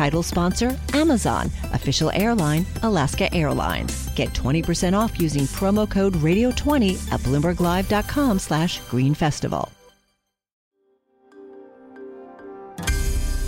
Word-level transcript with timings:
Title 0.00 0.22
sponsor 0.22 0.70
Amazon. 0.94 1.50
Official 1.74 2.10
airline 2.14 2.64
Alaska 2.82 3.28
Airlines. 3.34 4.08
Get 4.16 4.32
20% 4.32 4.94
off 4.94 5.20
using 5.20 5.44
promo 5.58 5.86
code 5.86 6.14
radio20 6.22 6.96
at 7.12 7.20
bloomberglive.com 7.20 8.38
slash 8.38 8.80
green 8.90 9.14
festival. 9.14 9.68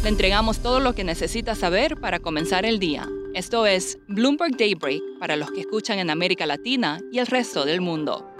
Le 0.03 0.09
entregamos 0.09 0.59
todo 0.59 0.81
lo 0.81 0.95
que 0.95 1.05
necesita 1.05 1.55
saber 1.55 1.97
para 2.01 2.19
comenzar 2.19 2.67
el 2.67 2.81
día. 2.81 3.09
Esto 3.35 3.67
es 3.67 3.99
Bloomberg 4.09 4.57
Daybreak 4.59 5.01
para 5.21 5.37
los 5.37 5.51
que 5.53 5.61
escuchan 5.61 6.01
en 6.01 6.11
América 6.11 6.45
Latina 6.45 6.99
y 7.13 7.21
el 7.21 7.29
resto 7.29 7.65
del 7.65 7.81
mundo. 7.81 8.32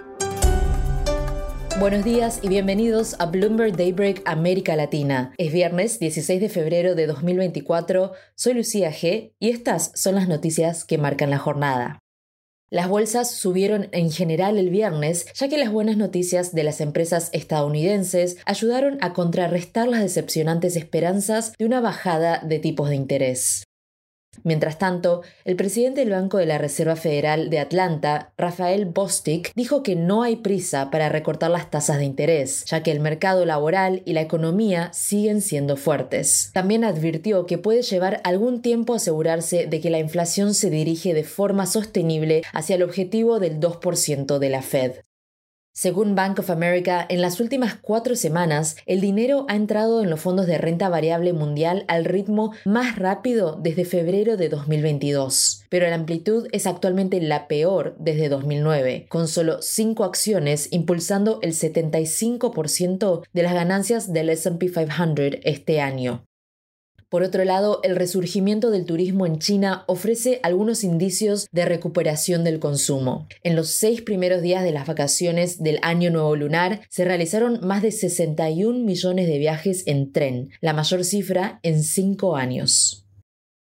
Buenos 1.79 2.05
días 2.05 2.39
y 2.43 2.49
bienvenidos 2.49 3.15
a 3.17 3.25
Bloomberg 3.25 3.75
Daybreak 3.75 4.21
América 4.25 4.75
Latina. 4.75 5.33
Es 5.39 5.51
viernes 5.51 5.99
16 5.99 6.39
de 6.39 6.47
febrero 6.47 6.93
de 6.93 7.07
2024. 7.07 8.11
Soy 8.35 8.53
Lucía 8.53 8.91
G 8.91 9.33
y 9.39 9.49
estas 9.49 9.91
son 9.95 10.13
las 10.15 10.27
noticias 10.27 10.85
que 10.85 10.99
marcan 10.99 11.31
la 11.31 11.39
jornada. 11.39 11.99
Las 12.69 12.87
bolsas 12.87 13.31
subieron 13.31 13.89
en 13.91 14.11
general 14.11 14.59
el 14.59 14.69
viernes, 14.69 15.25
ya 15.33 15.49
que 15.49 15.57
las 15.57 15.71
buenas 15.71 15.97
noticias 15.97 16.53
de 16.53 16.63
las 16.63 16.79
empresas 16.79 17.29
estadounidenses 17.33 18.37
ayudaron 18.45 18.99
a 19.01 19.13
contrarrestar 19.13 19.87
las 19.87 20.01
decepcionantes 20.01 20.75
esperanzas 20.75 21.53
de 21.57 21.65
una 21.65 21.81
bajada 21.81 22.39
de 22.45 22.59
tipos 22.59 22.89
de 22.89 22.95
interés. 22.95 23.63
Mientras 24.43 24.77
tanto, 24.77 25.21
el 25.45 25.55
presidente 25.55 26.01
del 26.01 26.09
Banco 26.09 26.37
de 26.37 26.45
la 26.45 26.57
Reserva 26.57 26.95
Federal 26.95 27.49
de 27.49 27.59
Atlanta, 27.59 28.33
Rafael 28.37 28.85
Bostic, 28.85 29.53
dijo 29.55 29.83
que 29.83 29.95
no 29.95 30.23
hay 30.23 30.37
prisa 30.37 30.89
para 30.91 31.09
recortar 31.09 31.51
las 31.51 31.69
tasas 31.69 31.97
de 31.97 32.05
interés, 32.05 32.65
ya 32.65 32.83
que 32.83 32.91
el 32.91 32.99
mercado 32.99 33.45
laboral 33.45 34.01
y 34.05 34.13
la 34.13 34.21
economía 34.21 34.91
siguen 34.93 35.41
siendo 35.41 35.77
fuertes. 35.77 36.51
También 36.53 36.83
advirtió 36.83 37.45
que 37.45 37.57
puede 37.57 37.81
llevar 37.83 38.21
algún 38.23 38.61
tiempo 38.61 38.93
asegurarse 38.93 39.67
de 39.67 39.79
que 39.79 39.89
la 39.89 39.99
inflación 39.99 40.53
se 40.53 40.69
dirige 40.69 41.13
de 41.13 41.23
forma 41.23 41.65
sostenible 41.65 42.43
hacia 42.53 42.75
el 42.75 42.83
objetivo 42.83 43.39
del 43.39 43.59
2% 43.59 44.39
de 44.39 44.49
la 44.49 44.61
Fed. 44.61 44.93
Según 45.75 46.13
Bank 46.13 46.37
of 46.37 46.51
America, 46.51 47.03
en 47.09 47.19
las 47.19 47.39
últimas 47.39 47.73
cuatro 47.73 48.15
semanas, 48.15 48.77
el 48.85 49.01
dinero 49.01 49.47
ha 49.49 49.55
entrado 49.55 50.03
en 50.03 50.11
los 50.11 50.21
fondos 50.21 50.45
de 50.45 50.59
renta 50.59 50.87
variable 50.87 51.33
mundial 51.33 51.83
al 51.87 52.05
ritmo 52.05 52.53
más 52.63 52.95
rápido 52.95 53.59
desde 53.59 53.83
febrero 53.83 54.37
de 54.37 54.49
2022, 54.49 55.65
pero 55.69 55.89
la 55.89 55.95
amplitud 55.95 56.47
es 56.51 56.67
actualmente 56.67 57.19
la 57.21 57.47
peor 57.47 57.95
desde 57.97 58.29
2009, 58.29 59.07
con 59.09 59.27
solo 59.27 59.63
cinco 59.63 60.03
acciones 60.03 60.67
impulsando 60.71 61.39
el 61.41 61.53
75% 61.53 63.23
de 63.33 63.41
las 63.41 63.53
ganancias 63.55 64.13
del 64.13 64.29
SP 64.29 64.69
500 64.69 65.39
este 65.43 65.81
año. 65.81 66.23
Por 67.13 67.21
otro 67.21 67.45
lado, 67.45 67.79
el 67.83 67.95
resurgimiento 67.95 68.71
del 68.71 68.87
turismo 68.87 69.27
en 69.27 69.37
China 69.37 69.83
ofrece 69.85 70.39
algunos 70.41 70.83
indicios 70.83 71.47
de 71.51 71.63
recuperación 71.63 72.43
del 72.43 72.57
consumo. 72.57 73.27
En 73.43 73.55
los 73.55 73.69
seis 73.69 74.01
primeros 74.01 74.41
días 74.41 74.63
de 74.63 74.71
las 74.71 74.87
vacaciones 74.87 75.61
del 75.61 75.77
Año 75.83 76.09
Nuevo 76.09 76.35
Lunar 76.35 76.81
se 76.89 77.05
realizaron 77.05 77.59
más 77.61 77.83
de 77.83 77.91
61 77.91 78.79
millones 78.79 79.27
de 79.27 79.37
viajes 79.37 79.83
en 79.85 80.11
tren, 80.11 80.49
la 80.59 80.73
mayor 80.73 81.03
cifra 81.03 81.59
en 81.61 81.83
cinco 81.83 82.35
años. 82.35 83.05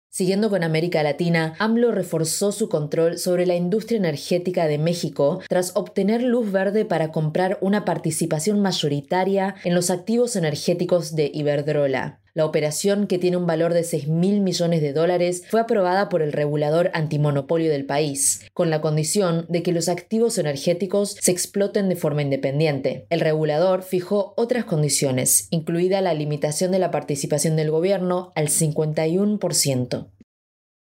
Siguiendo 0.09 0.49
con 0.49 0.63
América 0.63 1.03
Latina, 1.03 1.55
AMLO 1.59 1.91
reforzó 1.91 2.53
su 2.53 2.69
control 2.69 3.17
sobre 3.17 3.45
la 3.45 3.55
industria 3.55 3.97
energética 3.97 4.65
de 4.65 4.77
México 4.77 5.41
tras 5.49 5.75
obtener 5.75 6.23
luz 6.23 6.53
verde 6.53 6.85
para 6.85 7.11
comprar 7.11 7.57
una 7.59 7.83
participación 7.83 8.61
mayoritaria 8.61 9.55
en 9.65 9.75
los 9.75 9.89
activos 9.89 10.37
energéticos 10.37 11.17
de 11.17 11.29
Iberdrola. 11.33 12.21
La 12.37 12.43
operación, 12.43 13.07
que 13.07 13.17
tiene 13.17 13.37
un 13.37 13.47
valor 13.47 13.73
de 13.73 13.85
6 13.85 14.09
mil 14.09 14.41
millones 14.41 14.81
de 14.81 14.91
dólares, 14.91 15.43
fue 15.49 15.61
aprobada 15.61 16.09
por 16.09 16.21
el 16.21 16.33
regulador 16.33 16.91
antimonopolio 16.93 17.71
del 17.71 17.85
país, 17.85 18.41
con 18.53 18.69
la 18.69 18.81
condición 18.81 19.45
de 19.47 19.63
que 19.63 19.71
los 19.71 19.87
activos 19.87 20.37
energéticos 20.37 21.15
se 21.21 21.31
exploten 21.31 21.87
de 21.87 21.95
forma 21.95 22.23
independiente. 22.23 23.07
El 23.09 23.21
regulador 23.21 23.83
fijó 23.83 24.33
otras 24.35 24.65
condiciones, 24.65 25.47
incluida 25.49 26.01
la 26.01 26.13
limitación 26.13 26.73
de 26.73 26.79
la 26.79 26.91
participación 26.91 27.55
del 27.55 27.71
gobierno 27.71 28.33
al 28.35 28.49
51%. 28.49 30.09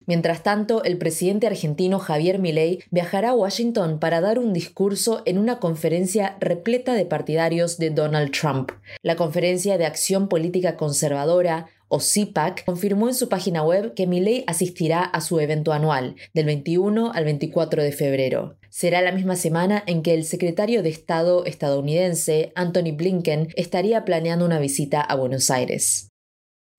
Mientras 0.06 0.42
tanto, 0.42 0.84
el 0.84 0.98
presidente 0.98 1.46
argentino 1.46 1.98
Javier 1.98 2.38
Milei 2.38 2.80
viajará 2.90 3.30
a 3.30 3.34
Washington 3.34 3.98
para 3.98 4.20
dar 4.20 4.38
un 4.38 4.52
discurso 4.52 5.22
en 5.24 5.38
una 5.38 5.58
conferencia 5.58 6.36
repleta 6.40 6.94
de 6.94 7.06
partidarios 7.06 7.78
de 7.78 7.90
Donald 7.90 8.32
Trump. 8.32 8.72
La 9.02 9.16
Conferencia 9.16 9.78
de 9.78 9.86
Acción 9.86 10.28
Política 10.28 10.76
Conservadora 10.76 11.66
o 11.88 11.98
CPAC, 11.98 12.64
confirmó 12.64 13.08
en 13.08 13.14
su 13.14 13.28
página 13.28 13.62
web 13.62 13.94
que 13.94 14.06
Milei 14.06 14.42
asistirá 14.46 15.04
a 15.04 15.20
su 15.20 15.38
evento 15.38 15.72
anual, 15.72 16.16
del 16.32 16.46
21 16.46 17.12
al 17.12 17.24
24 17.24 17.82
de 17.82 17.92
febrero. 17.92 18.56
Será 18.68 19.00
la 19.00 19.12
misma 19.12 19.36
semana 19.36 19.84
en 19.86 20.02
que 20.02 20.14
el 20.14 20.24
secretario 20.24 20.82
de 20.82 20.88
Estado 20.88 21.44
estadounidense, 21.44 22.52
Anthony 22.56 22.96
Blinken, 22.96 23.48
estaría 23.54 24.04
planeando 24.04 24.44
una 24.44 24.58
visita 24.58 25.00
a 25.00 25.14
Buenos 25.14 25.50
Aires. 25.50 26.08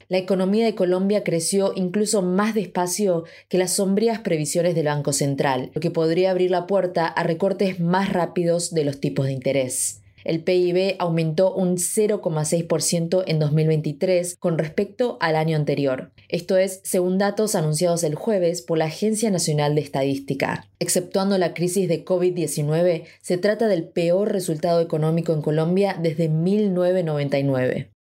La 0.08 0.20
economía 0.20 0.66
de 0.66 0.76
Colombia 0.76 1.24
creció 1.24 1.74
incluso 1.76 2.22
más 2.22 2.54
despacio 2.54 3.24
que 3.50 3.58
las 3.58 3.76
sombrías 3.76 4.20
previsiones 4.20 4.76
del 4.76 4.86
Banco 4.86 5.14
Central, 5.14 5.72
lo 5.74 5.82
que 5.82 5.90
podría 5.90 6.30
abrir 6.30 6.52
la 6.52 6.68
puerta 6.68 7.08
a 7.08 7.24
recortes 7.24 7.80
más 7.80 8.14
rápidos 8.14 8.72
de 8.72 8.86
los 8.86 9.00
tipos 9.00 9.26
de 9.26 9.34
interés. 9.34 10.02
El 10.24 10.44
PIB 10.44 10.96
aumentó 11.00 11.54
un 11.54 11.78
0,6% 11.78 13.24
en 13.28 13.40
2023 13.40 14.38
con 14.38 14.58
respecto 14.58 15.18
al 15.22 15.36
año 15.36 15.56
anterior. 15.56 16.12
Esto 16.30 16.58
es, 16.58 16.82
según 16.84 17.20
datos 17.20 17.54
anunciados 17.54 18.04
el 18.04 18.16
jueves 18.16 18.64
por 18.64 18.80
la 18.80 18.86
Agencia 18.86 19.30
Nacional 19.30 19.76
de 19.76 19.82
Estadística. 19.82 20.68
Exceptuando 20.80 21.38
la 21.38 21.54
crisis 21.54 21.88
de 21.88 22.04
COVID-19, 22.04 23.04
se 23.22 23.38
trata 23.38 23.68
del 23.68 23.88
peor 23.88 24.32
resultado 24.32 24.82
económico 24.82 25.32
en 25.34 25.44
Colombia 25.44 25.96
desde 26.02 26.28
1999. 26.28 27.95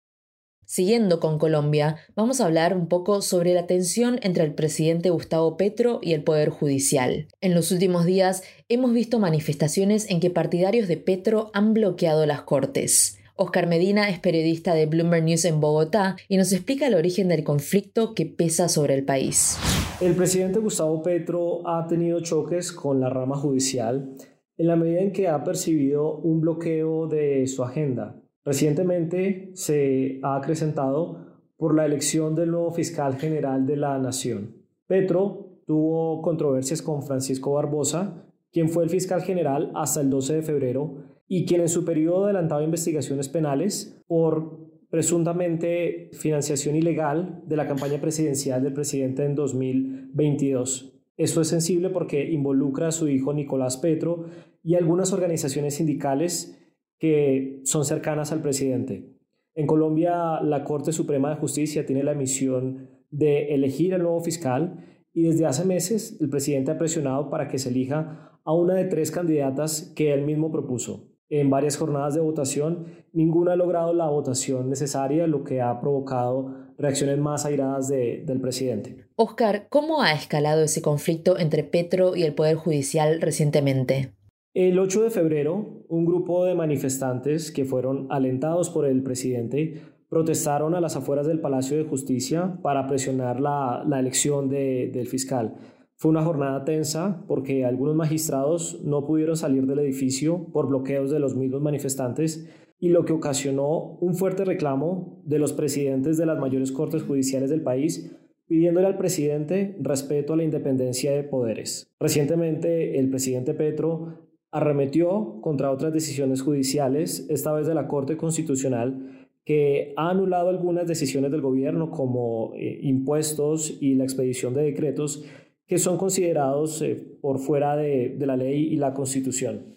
Siguiendo 0.65 1.19
con 1.19 1.37
Colombia, 1.37 1.97
vamos 2.15 2.41
a 2.41 2.45
hablar 2.45 2.75
un 2.75 2.87
poco 2.87 3.21
sobre 3.21 3.53
la 3.53 3.67
tensión 3.67 4.19
entre 4.23 4.43
el 4.43 4.55
presidente 4.55 5.11
Gustavo 5.11 5.57
Petro 5.57 5.99
y 6.01 6.13
el 6.13 6.23
Poder 6.23 6.49
Judicial. 6.49 7.27
En 7.39 7.53
los 7.53 7.71
últimos 7.71 8.05
días 8.05 8.41
hemos 8.67 8.91
visto 8.91 9.19
manifestaciones 9.19 10.09
en 10.09 10.19
que 10.19 10.31
partidarios 10.31 10.87
de 10.87 10.97
Petro 10.97 11.51
han 11.53 11.75
bloqueado 11.75 12.25
las 12.25 12.41
cortes. 12.41 13.19
Oscar 13.35 13.67
Medina 13.67 14.09
es 14.09 14.19
periodista 14.19 14.73
de 14.73 14.87
Bloomberg 14.87 15.23
News 15.23 15.45
en 15.45 15.59
Bogotá 15.59 16.15
y 16.27 16.37
nos 16.37 16.51
explica 16.51 16.87
el 16.87 16.95
origen 16.95 17.27
del 17.27 17.43
conflicto 17.43 18.15
que 18.15 18.25
pesa 18.25 18.67
sobre 18.67 18.95
el 18.95 19.05
país. 19.05 19.57
El 20.01 20.15
presidente 20.15 20.59
Gustavo 20.59 21.03
Petro 21.03 21.67
ha 21.67 21.85
tenido 21.85 22.21
choques 22.21 22.71
con 22.71 22.99
la 22.99 23.09
rama 23.09 23.35
judicial 23.35 24.15
en 24.57 24.67
la 24.67 24.75
medida 24.75 25.01
en 25.01 25.11
que 25.11 25.27
ha 25.27 25.43
percibido 25.43 26.15
un 26.17 26.41
bloqueo 26.41 27.07
de 27.07 27.45
su 27.45 27.63
agenda 27.63 28.15
Recientemente 28.45 29.49
se 29.55 30.19
ha 30.21 30.35
acrecentado 30.35 31.41
por 31.57 31.75
la 31.75 31.85
elección 31.85 32.35
del 32.35 32.51
nuevo 32.51 32.71
fiscal 32.71 33.15
general 33.15 33.65
de 33.65 33.75
la 33.75 33.97
Nación. 33.97 34.55
Petro 34.85 35.61
tuvo 35.65 36.21
controversias 36.21 36.83
con 36.83 37.01
Francisco 37.01 37.53
Barbosa, 37.53 38.27
quien 38.51 38.69
fue 38.69 38.83
el 38.83 38.91
fiscal 38.91 39.23
general 39.23 39.71
hasta 39.73 40.01
el 40.01 40.11
12 40.11 40.35
de 40.35 40.41
febrero 40.43 40.95
y 41.27 41.45
quien 41.45 41.61
en 41.61 41.69
su 41.69 41.83
periodo 41.83 42.25
adelantaba 42.25 42.63
investigaciones 42.63 43.29
penales 43.29 43.99
por 44.05 44.59
presuntamente 44.89 46.11
financiación 46.13 46.75
ilegal 46.75 47.41
de 47.47 47.57
la 47.57 47.67
campaña 47.67 47.99
presidencial 47.99 48.61
del 48.61 48.73
presidente 48.73 49.25
en 49.25 49.33
2022. 49.33 50.93
Esto 51.17 51.41
es 51.41 51.47
sensible 51.47 51.89
porque 51.89 52.29
involucra 52.31 52.89
a 52.89 52.91
su 52.91 53.09
hijo 53.09 53.33
Nicolás 53.33 53.77
Petro 53.77 54.25
y 54.61 54.75
algunas 54.75 55.13
organizaciones 55.13 55.75
sindicales 55.75 56.61
que 56.99 57.61
son 57.65 57.85
cercanas 57.85 58.31
al 58.31 58.41
presidente. 58.41 59.15
En 59.53 59.67
Colombia, 59.67 60.41
la 60.41 60.63
Corte 60.63 60.91
Suprema 60.91 61.29
de 61.29 61.37
Justicia 61.37 61.85
tiene 61.85 62.03
la 62.03 62.13
misión 62.13 62.89
de 63.09 63.55
elegir 63.55 63.93
al 63.93 64.03
nuevo 64.03 64.19
fiscal 64.21 64.83
y 65.13 65.23
desde 65.23 65.45
hace 65.45 65.63
meses 65.63 66.17
el 66.19 66.29
presidente 66.29 66.71
ha 66.71 66.77
presionado 66.77 67.29
para 67.29 67.47
que 67.47 67.57
se 67.57 67.69
elija 67.69 68.39
a 68.43 68.53
una 68.53 68.75
de 68.75 68.85
tres 68.85 69.11
candidatas 69.11 69.93
que 69.95 70.13
él 70.13 70.25
mismo 70.25 70.51
propuso. 70.51 71.07
En 71.29 71.49
varias 71.49 71.77
jornadas 71.77 72.13
de 72.13 72.21
votación, 72.21 72.85
ninguna 73.11 73.53
ha 73.53 73.55
logrado 73.55 73.93
la 73.93 74.09
votación 74.09 74.69
necesaria, 74.69 75.25
lo 75.25 75.43
que 75.43 75.61
ha 75.61 75.79
provocado 75.79 76.53
reacciones 76.77 77.17
más 77.17 77.45
airadas 77.45 77.87
del 77.87 78.41
presidente. 78.41 79.07
Oscar, 79.15 79.67
¿cómo 79.69 80.01
ha 80.01 80.13
escalado 80.13 80.63
ese 80.63 80.81
conflicto 80.81 81.39
entre 81.39 81.63
Petro 81.63 82.15
y 82.15 82.23
el 82.23 82.35
Poder 82.35 82.57
Judicial 82.57 83.21
recientemente? 83.21 84.13
El 84.55 84.79
8 84.79 85.03
de 85.03 85.09
febrero, 85.09 85.83
un 85.89 86.05
grupo 86.05 86.45
de 86.45 86.55
manifestantes 86.55 87.51
que 87.51 87.65
fueron 87.65 88.07
alentados 88.09 88.69
por 88.69 88.85
el 88.85 89.03
presidente 89.03 89.81
protestaron 90.07 90.75
a 90.75 90.79
las 90.79 90.95
afueras 90.95 91.27
del 91.27 91.41
Palacio 91.41 91.75
de 91.75 91.83
Justicia 91.83 92.57
para 92.61 92.87
presionar 92.87 93.41
la, 93.41 93.85
elección 93.99 94.47
del 94.47 95.07
fiscal. 95.07 95.55
Fue 95.97 96.09
una 96.09 96.23
jornada 96.23 96.63
tensa 96.63 97.25
porque 97.27 97.65
algunos 97.65 97.97
magistrados 97.97 98.79
no 98.81 99.05
pudieron 99.05 99.35
salir 99.35 99.65
del 99.65 99.79
edificio 99.79 100.47
por 100.53 100.69
bloqueos 100.69 101.11
de 101.11 101.19
los 101.19 101.35
mismos 101.35 101.61
manifestantes 101.61 102.49
y 102.79 102.87
lo 102.87 103.03
que 103.03 103.11
ocasionó 103.11 103.97
un 103.99 104.15
fuerte 104.15 104.45
reclamo 104.45 105.21
de 105.25 105.39
los 105.39 105.51
presidentes 105.51 106.15
de 106.15 106.27
las 106.27 106.39
mayores 106.39 106.71
cortes 106.71 107.03
judiciales 107.03 107.49
del 107.49 107.61
país 107.61 108.15
pidiéndole 108.47 108.87
al 108.87 108.97
presidente 108.97 109.75
respeto 109.81 110.33
a 110.33 110.37
la 110.37 110.43
independencia 110.43 111.11
de 111.11 111.23
poderes. 111.23 111.91
Recientemente 111.99 112.99
el 112.99 113.09
presidente 113.09 113.53
Petro 113.53 114.24
arremetió 114.55 115.41
contra 115.41 115.69
otras 115.69 115.91
decisiones 115.91 116.41
judiciales, 116.41 117.27
esta 117.29 117.51
vez 117.51 117.67
de 117.67 117.75
la 117.75 117.89
Corte 117.89 118.15
Constitucional, 118.15 119.27
que 119.43 119.93
ha 119.97 120.09
anulado 120.09 120.47
algunas 120.47 120.87
decisiones 120.87 121.29
del 121.31 121.41
gobierno 121.41 121.91
como 121.91 122.53
eh, 122.55 122.79
impuestos 122.83 123.77
y 123.81 123.95
la 123.95 124.05
expedición 124.05 124.53
de 124.53 124.63
decretos 124.63 125.25
que 125.67 125.77
son 125.77 125.97
considerados 125.97 126.81
eh, 126.81 126.95
por 127.21 127.39
fuera 127.39 127.75
de, 127.75 128.15
de 128.17 128.25
la 128.25 128.37
ley 128.37 128.67
y 128.71 128.77
la 128.77 128.93
constitución. 128.93 129.75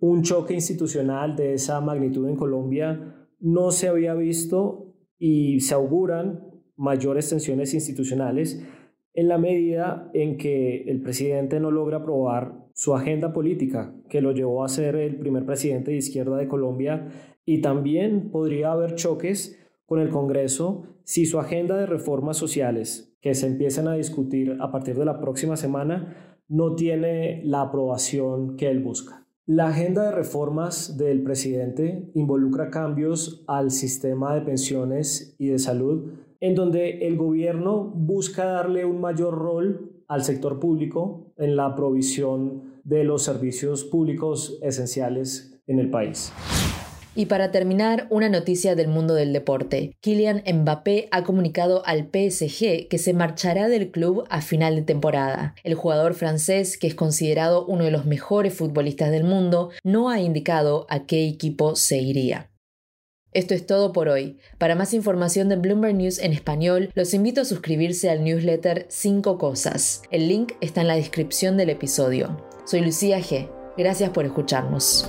Un 0.00 0.22
choque 0.22 0.52
institucional 0.52 1.34
de 1.34 1.54
esa 1.54 1.80
magnitud 1.80 2.28
en 2.28 2.36
Colombia 2.36 3.26
no 3.38 3.70
se 3.70 3.88
había 3.88 4.12
visto 4.12 4.96
y 5.18 5.60
se 5.60 5.72
auguran 5.72 6.44
mayores 6.76 7.30
tensiones 7.30 7.72
institucionales 7.72 8.62
en 9.14 9.28
la 9.28 9.38
medida 9.38 10.10
en 10.14 10.36
que 10.36 10.84
el 10.84 11.02
presidente 11.02 11.60
no 11.60 11.70
logra 11.70 11.98
aprobar 11.98 12.66
su 12.72 12.94
agenda 12.94 13.32
política, 13.32 13.94
que 14.08 14.20
lo 14.20 14.32
llevó 14.32 14.64
a 14.64 14.68
ser 14.68 14.96
el 14.96 15.16
primer 15.16 15.44
presidente 15.44 15.90
de 15.90 15.98
izquierda 15.98 16.36
de 16.36 16.48
Colombia, 16.48 17.08
y 17.44 17.60
también 17.60 18.30
podría 18.30 18.72
haber 18.72 18.94
choques 18.94 19.58
con 19.86 20.00
el 20.00 20.10
Congreso 20.10 20.84
si 21.04 21.26
su 21.26 21.40
agenda 21.40 21.76
de 21.76 21.86
reformas 21.86 22.36
sociales, 22.36 23.16
que 23.20 23.34
se 23.34 23.46
empiezan 23.46 23.88
a 23.88 23.94
discutir 23.94 24.56
a 24.60 24.70
partir 24.70 24.96
de 24.96 25.04
la 25.04 25.20
próxima 25.20 25.56
semana, 25.56 26.38
no 26.48 26.74
tiene 26.74 27.42
la 27.44 27.62
aprobación 27.62 28.56
que 28.56 28.70
él 28.70 28.80
busca. 28.80 29.26
La 29.46 29.68
agenda 29.68 30.04
de 30.04 30.12
reformas 30.12 30.96
del 30.96 31.22
presidente 31.24 32.08
involucra 32.14 32.70
cambios 32.70 33.44
al 33.48 33.72
sistema 33.72 34.34
de 34.34 34.42
pensiones 34.42 35.34
y 35.38 35.48
de 35.48 35.58
salud, 35.58 36.12
en 36.40 36.54
donde 36.54 37.06
el 37.06 37.16
gobierno 37.16 37.92
busca 37.94 38.44
darle 38.44 38.84
un 38.84 39.00
mayor 39.00 39.34
rol 39.34 39.92
al 40.08 40.24
sector 40.24 40.58
público 40.58 41.32
en 41.36 41.56
la 41.56 41.74
provisión 41.74 42.80
de 42.84 43.04
los 43.04 43.22
servicios 43.22 43.84
públicos 43.84 44.58
esenciales 44.62 45.60
en 45.66 45.78
el 45.78 45.90
país. 45.90 46.32
Y 47.14 47.26
para 47.26 47.50
terminar, 47.50 48.06
una 48.10 48.28
noticia 48.28 48.76
del 48.76 48.88
mundo 48.88 49.14
del 49.14 49.32
deporte. 49.32 49.96
Kylian 50.00 50.42
Mbappé 50.46 51.08
ha 51.10 51.24
comunicado 51.24 51.84
al 51.84 52.04
PSG 52.04 52.88
que 52.88 52.98
se 52.98 53.14
marchará 53.14 53.68
del 53.68 53.90
club 53.90 54.24
a 54.30 54.40
final 54.40 54.76
de 54.76 54.82
temporada. 54.82 55.54
El 55.64 55.74
jugador 55.74 56.14
francés, 56.14 56.78
que 56.78 56.86
es 56.86 56.94
considerado 56.94 57.66
uno 57.66 57.84
de 57.84 57.90
los 57.90 58.06
mejores 58.06 58.54
futbolistas 58.54 59.10
del 59.10 59.24
mundo, 59.24 59.70
no 59.82 60.08
ha 60.08 60.20
indicado 60.20 60.86
a 60.88 61.06
qué 61.06 61.26
equipo 61.26 61.74
se 61.74 61.98
iría. 61.98 62.49
Esto 63.32 63.54
es 63.54 63.64
todo 63.64 63.92
por 63.92 64.08
hoy. 64.08 64.38
Para 64.58 64.74
más 64.74 64.92
información 64.92 65.48
de 65.48 65.56
Bloomberg 65.56 65.94
News 65.94 66.18
en 66.18 66.32
español, 66.32 66.90
los 66.94 67.14
invito 67.14 67.42
a 67.42 67.44
suscribirse 67.44 68.10
al 68.10 68.24
newsletter 68.24 68.86
5 68.88 69.38
Cosas. 69.38 70.02
El 70.10 70.28
link 70.28 70.52
está 70.60 70.80
en 70.80 70.88
la 70.88 70.96
descripción 70.96 71.56
del 71.56 71.70
episodio. 71.70 72.44
Soy 72.64 72.80
Lucía 72.80 73.20
G. 73.20 73.48
Gracias 73.76 74.10
por 74.10 74.24
escucharnos. 74.24 75.08